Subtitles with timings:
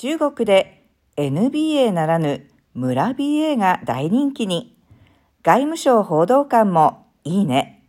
[0.00, 4.74] 中国で NBA ならぬ村 BA が大人気に、
[5.42, 7.84] 外務省報道官もいいね。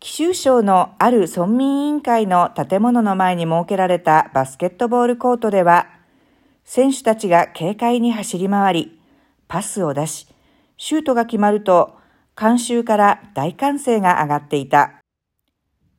[0.00, 5.86] 貴州省のある村民委員会の建物の前に設けられたバスケットボールコートでは、
[6.64, 9.00] 選手たちが軽快に走り回り、
[9.48, 10.28] パスを出し、
[10.78, 11.98] シュートが決まると、
[12.34, 14.94] 観衆から大歓声が上がっていた。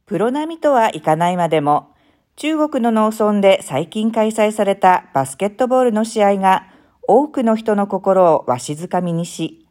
[0.07, 1.94] プロ並みとはいかないまでも、
[2.37, 6.67] 中国の農村で最近開催されたバスケットボールの試合が
[7.07, 9.65] 多くの人の心をわしづかみにし、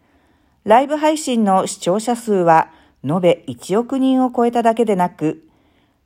[0.65, 2.71] ライブ配信の視聴者数は
[3.05, 5.47] 延べ1億人を超えただけでなく、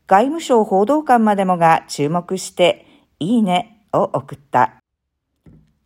[0.08, 2.86] 外務省報道官までもが注目して、
[3.20, 4.74] いいねを送った。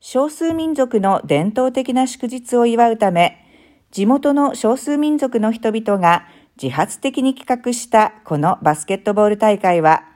[0.01, 3.47] 少数民族の伝統的な祝日を祝うため、
[3.91, 6.27] 地元の少数民族の人々が
[6.61, 10.12] 自発的に企画したこのバスケットボール大会は、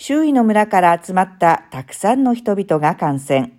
[0.00, 3.58] 周囲の村から集まったたくさんの人々が観戦。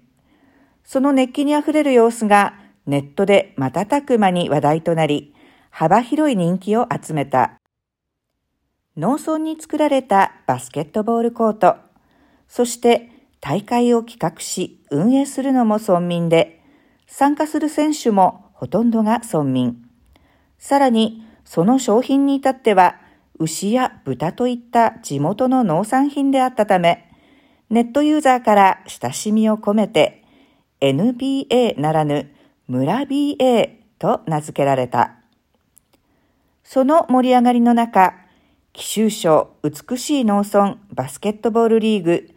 [0.85, 2.53] その熱気にあふれる様子が
[2.87, 5.35] ネットで瞬く間に話題となり、
[5.69, 7.59] 幅広い人気を集めた。
[8.95, 11.75] 農村に作られたバスケットボールコート、
[12.47, 13.09] そして
[13.41, 16.61] 大会を企画し運営するのも村民で、
[17.05, 19.85] 参加する選手もほとんどが村民。
[20.57, 22.95] さらに、その商品に至っては、
[23.39, 27.09] 牛や豚といった地元の農産品であったため、
[27.69, 30.23] ネットユーザーから親しみを込めて、
[30.81, 32.33] NBA ならぬ
[32.67, 35.15] 村 BA と名付けられた。
[36.63, 38.13] その盛り上がりの中、
[38.73, 42.29] 紀州省美しい農村バスケットボールリーグ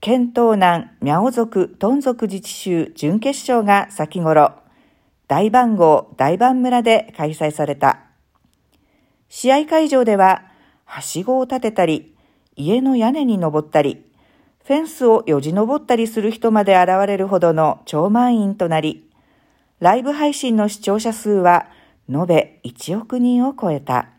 [0.00, 4.52] 県東南ミャオ族トン族自治州準決勝が先頃、
[5.28, 8.11] 大番号大番村で開催された。
[9.42, 10.44] 試合会場では、
[10.84, 12.14] はしごを立てたり、
[12.54, 14.06] 家の屋根に登ったり、
[14.64, 19.10] フェンスをよじ登ったりする人まで現れるほどの超満員となり、
[19.80, 21.66] ライブ配信の視聴者数は
[22.08, 24.10] 延べ1億人を超えた。